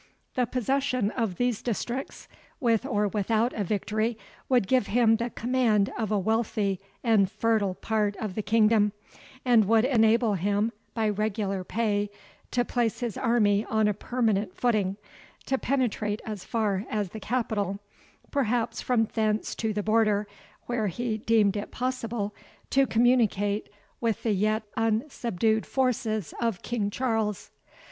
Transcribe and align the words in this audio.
The 0.33 0.47
possession 0.47 1.11
of 1.11 1.35
these 1.35 1.61
districts, 1.61 2.27
with 2.59 2.87
or 2.87 3.07
without 3.07 3.53
a 3.53 3.63
victory, 3.63 4.17
would 4.49 4.65
give 4.65 4.87
him 4.87 5.17
the 5.17 5.29
command 5.29 5.93
of 5.95 6.11
a 6.11 6.17
wealthy 6.17 6.79
and 7.03 7.29
fertile 7.29 7.75
part 7.75 8.15
of 8.15 8.33
the 8.33 8.41
kingdom, 8.41 8.93
and 9.45 9.65
would 9.65 9.85
enable 9.85 10.33
him, 10.33 10.71
by 10.95 11.07
regular 11.07 11.63
pay, 11.63 12.09
to 12.49 12.65
place 12.65 13.01
his 13.01 13.15
army 13.15 13.63
on 13.65 13.87
a 13.87 13.93
permanent 13.93 14.55
footing, 14.57 14.97
to 15.45 15.59
penetrate 15.59 16.19
as 16.25 16.43
far 16.45 16.83
as 16.89 17.09
the 17.09 17.19
capital, 17.19 17.79
perhaps 18.31 18.81
from 18.81 19.07
thence 19.13 19.53
to 19.53 19.71
the 19.71 19.83
Border, 19.83 20.25
where 20.65 20.87
he 20.87 21.19
deemed 21.19 21.55
it 21.55 21.69
possible 21.69 22.33
to 22.71 22.87
communicate 22.87 23.69
with 23.99 24.23
the 24.23 24.31
yet 24.33 24.63
unsubdued 24.75 25.67
forces 25.67 26.33
of 26.41 26.63
King 26.63 26.89
Charles. 26.89 27.51